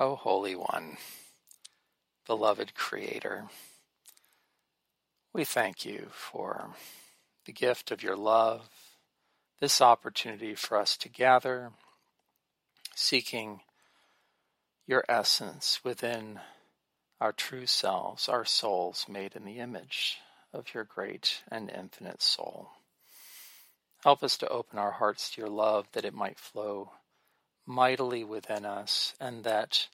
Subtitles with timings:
[0.00, 0.96] O Holy One,
[2.24, 3.46] beloved Creator,
[5.32, 6.76] we thank you for
[7.46, 8.68] the gift of your love,
[9.58, 11.72] this opportunity for us to gather,
[12.94, 13.62] seeking
[14.86, 16.38] your essence within
[17.20, 20.18] our true selves, our souls made in the image
[20.52, 22.70] of your great and infinite soul.
[24.04, 26.92] Help us to open our hearts to your love that it might flow
[27.68, 29.88] mightily within us and that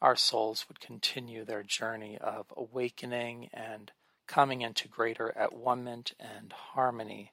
[0.00, 3.90] our souls would continue their journey of awakening and
[4.28, 7.32] coming into greater at one and harmony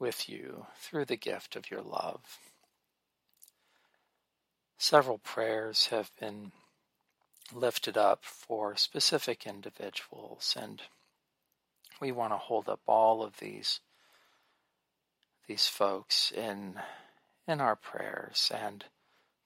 [0.00, 2.38] with you through the gift of your love.
[4.76, 6.50] Several prayers have been
[7.52, 10.82] lifted up for specific individuals, and
[12.00, 13.80] we want to hold up all of these
[15.46, 16.80] these folks in
[17.46, 18.84] in our prayers and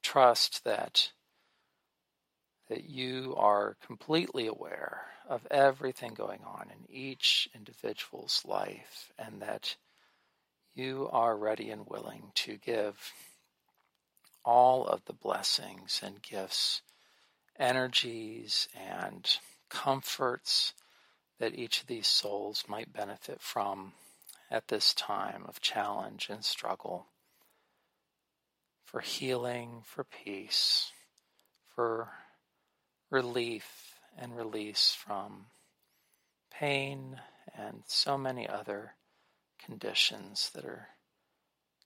[0.09, 1.13] trust that
[2.71, 9.77] that you are completely aware of everything going on in each individual's life and that
[10.75, 13.13] you are ready and willing to give
[14.47, 16.81] all of the blessings and gifts,
[17.59, 19.37] energies and
[19.69, 20.73] comforts
[21.39, 23.93] that each of these souls might benefit from
[24.51, 27.09] at this time of challenge and struggle
[28.89, 30.91] for healing, for peace,
[31.75, 32.09] for
[33.11, 35.45] relief and release from
[36.51, 37.21] pain
[37.55, 38.95] and so many other
[39.63, 40.89] conditions that are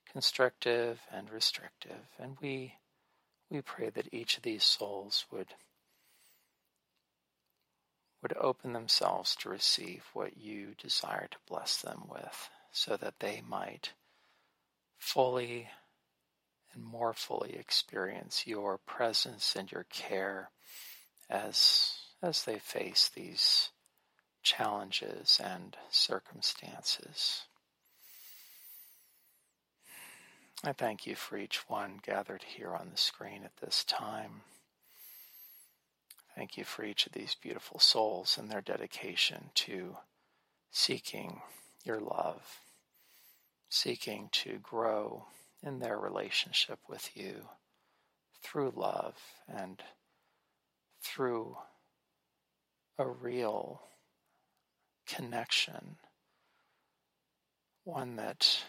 [0.09, 2.07] constrictive and restrictive.
[2.17, 2.75] And we
[3.49, 5.55] we pray that each of these souls would
[8.21, 13.41] would open themselves to receive what you desire to bless them with so that they
[13.45, 13.91] might
[14.97, 15.67] fully
[16.73, 20.49] and more fully experience your presence and your care
[21.29, 23.69] as as they face these
[24.43, 27.43] challenges and circumstances.
[30.63, 34.41] I thank you for each one gathered here on the screen at this time.
[36.35, 39.97] Thank you for each of these beautiful souls and their dedication to
[40.71, 41.41] seeking
[41.83, 42.61] your love,
[43.69, 45.25] seeking to grow
[45.65, 47.47] in their relationship with you
[48.41, 49.15] through love
[49.47, 49.81] and
[51.01, 51.57] through
[52.97, 53.81] a real
[55.07, 55.97] connection,
[57.83, 58.63] one that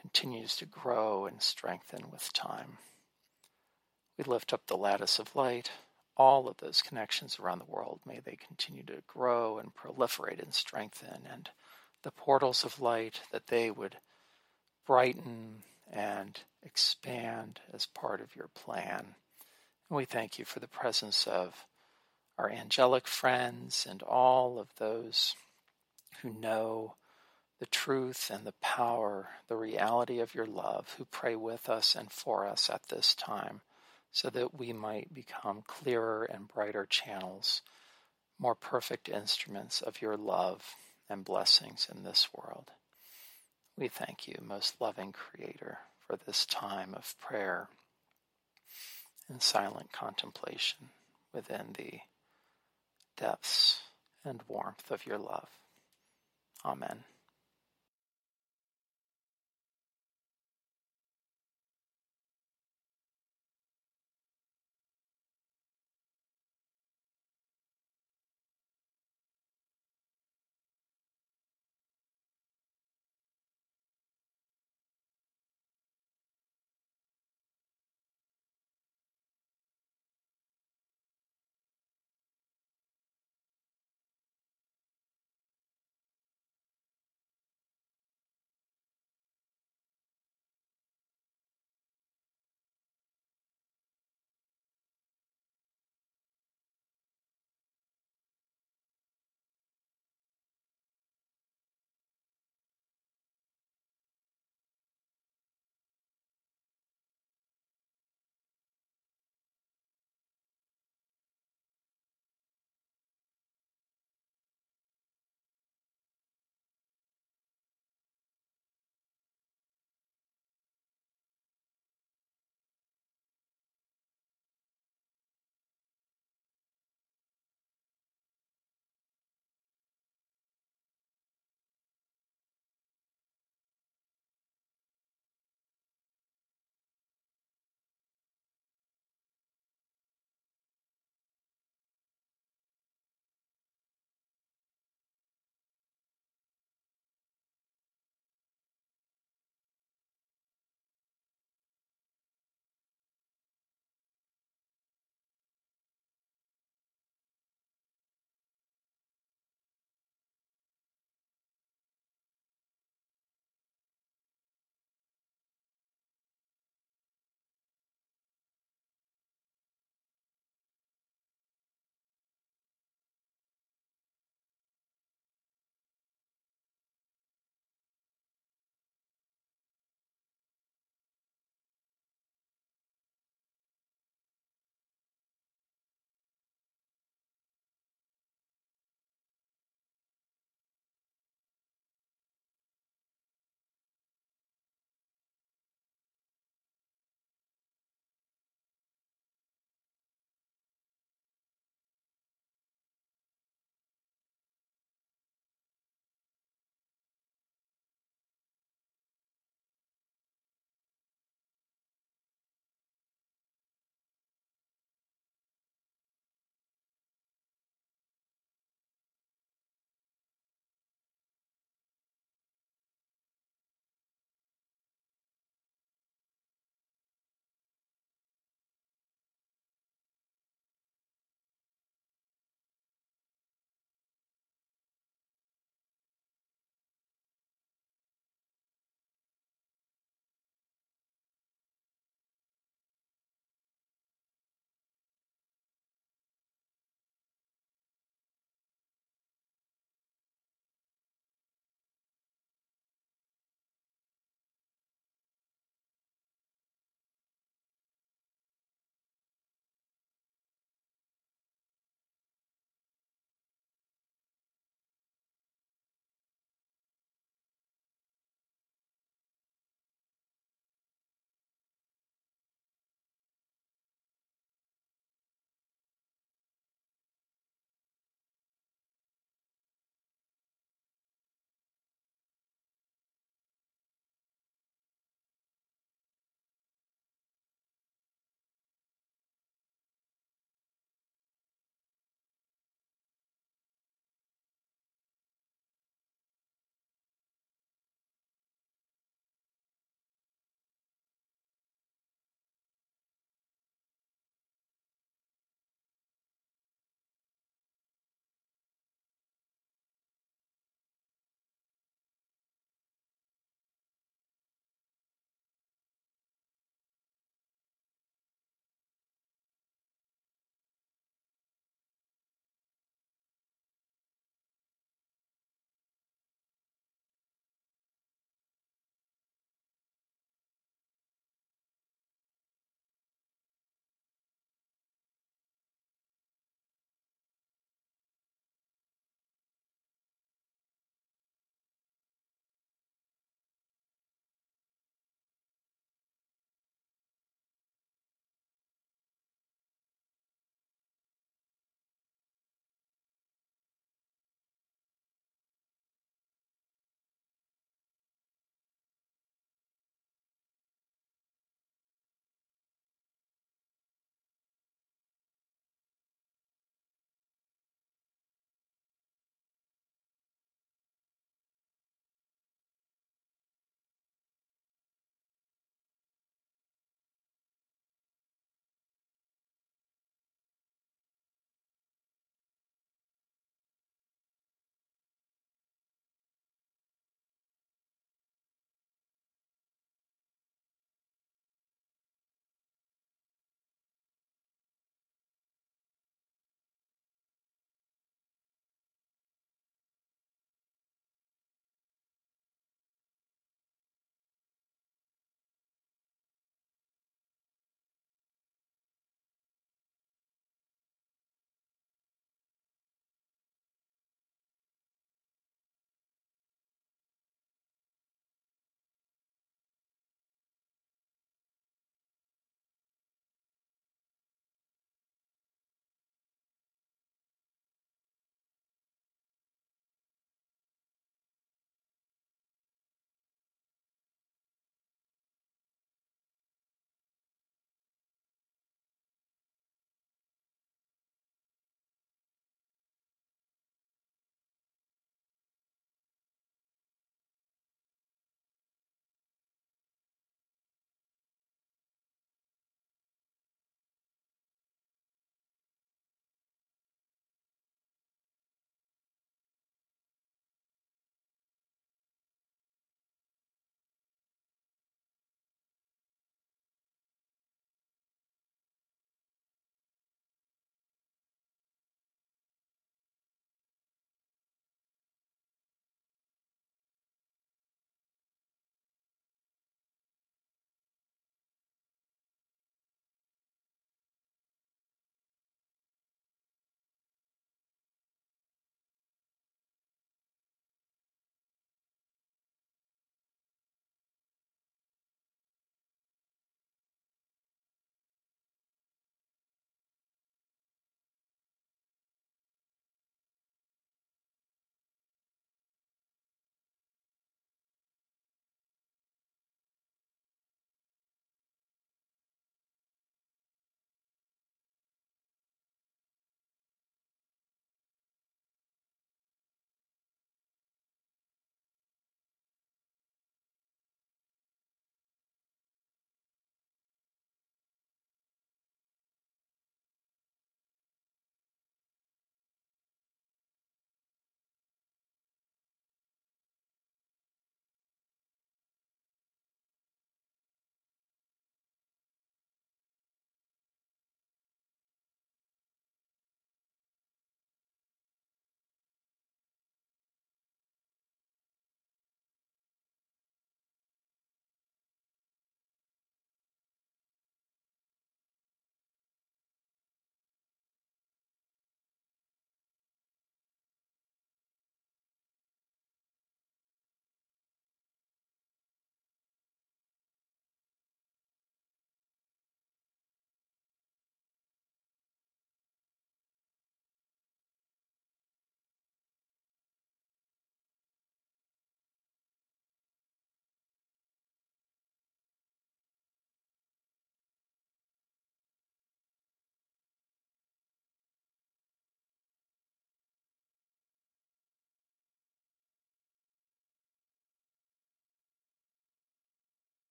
[0.00, 2.78] continues to grow and strengthen with time.
[4.16, 5.70] We lift up the lattice of light,
[6.16, 8.00] all of those connections around the world.
[8.04, 11.48] May they continue to grow and proliferate and strengthen, and
[12.02, 13.96] the portals of light that they would
[14.86, 15.62] brighten
[15.92, 19.14] and expand as part of your plan.
[19.88, 21.64] And we thank you for the presence of
[22.36, 25.34] our angelic friends and all of those
[26.22, 26.94] who know
[27.58, 32.12] the truth and the power, the reality of your love, who pray with us and
[32.12, 33.60] for us at this time,
[34.12, 37.62] so that we might become clearer and brighter channels,
[38.38, 40.76] more perfect instruments of your love
[41.10, 42.70] and blessings in this world.
[43.78, 47.68] We thank you, most loving Creator, for this time of prayer
[49.28, 50.88] and silent contemplation
[51.32, 52.00] within the
[53.16, 53.82] depths
[54.24, 55.48] and warmth of your love.
[56.64, 57.04] Amen.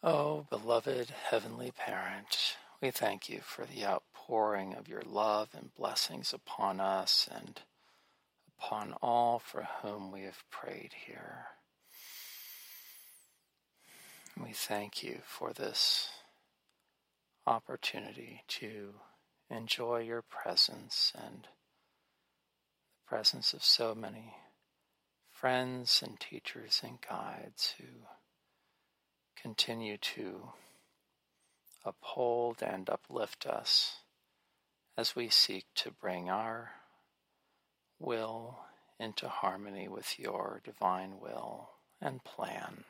[0.00, 6.32] Oh, beloved Heavenly Parent, we thank you for the outpouring of your love and blessings
[6.32, 7.60] upon us and
[8.56, 11.46] upon all for whom we have prayed here.
[14.40, 16.10] We thank you for this
[17.44, 18.94] opportunity to
[19.50, 24.34] enjoy your presence and the presence of so many
[25.32, 28.06] friends and teachers and guides who
[29.42, 30.52] continue to
[31.84, 33.96] uphold and uplift us
[34.96, 36.72] as we seek to bring our
[37.98, 38.58] will
[38.98, 42.84] into harmony with your divine will and plan.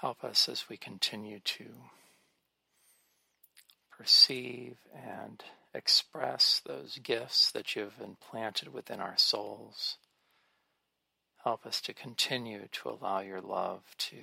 [0.00, 1.64] Help us as we continue to
[3.90, 5.42] perceive and
[5.74, 9.96] express those gifts that you have implanted within our souls.
[11.46, 14.16] Help us to continue to allow your love to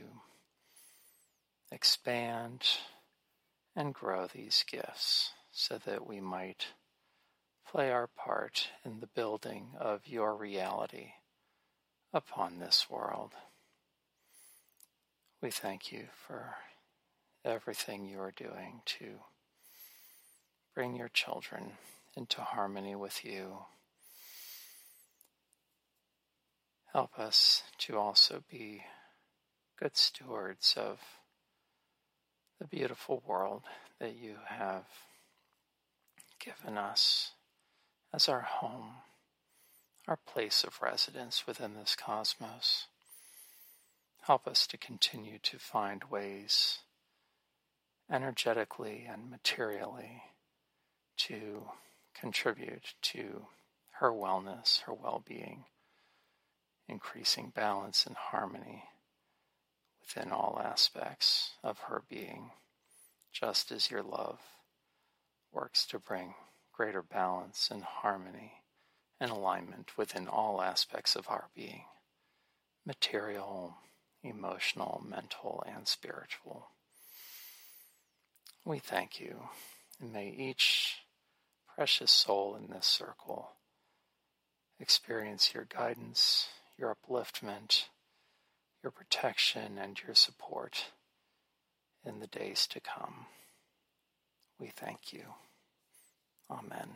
[1.72, 2.64] expand
[3.78, 6.66] and grow these gifts so that we might
[7.66, 11.12] play our part in the building of your reality
[12.14, 13.32] upon this world.
[15.42, 16.56] We thank you for
[17.46, 19.22] everything you are doing to
[20.76, 21.72] bring your children
[22.18, 23.60] into harmony with you.
[26.94, 28.84] Help us to also be
[29.80, 31.00] good stewards of
[32.60, 33.64] the beautiful world
[34.00, 34.86] that you have
[36.40, 37.32] given us
[38.14, 38.92] as our home,
[40.08, 42.86] our place of residence within this cosmos.
[44.28, 46.78] Help us to continue to find ways,
[48.12, 50.22] energetically and materially,
[51.18, 51.64] to
[52.14, 53.48] contribute to
[53.94, 55.66] her wellness, her well being,
[56.88, 58.84] increasing balance and harmony
[60.02, 62.52] within all aspects of her being,
[63.32, 64.40] just as your love
[65.52, 66.34] works to bring
[66.74, 68.54] greater balance and harmony
[69.20, 71.84] and alignment within all aspects of our being
[72.86, 73.78] material,
[74.24, 76.68] emotional, mental, and spiritual.
[78.66, 79.44] We thank you,
[80.02, 80.98] and may each
[81.76, 83.52] precious soul in this circle
[84.80, 87.86] experience your guidance, your upliftment,
[88.84, 90.86] your protection, and your support
[92.06, 93.28] in the days to come.
[94.60, 95.24] We thank you.
[96.52, 96.90] Amen.